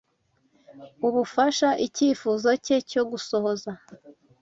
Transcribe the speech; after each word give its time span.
ubufasha 1.07 1.69
Icyifuzo 1.85 2.49
cye 2.65 2.77
cyo 2.89 3.01
gusohoza 3.09 3.71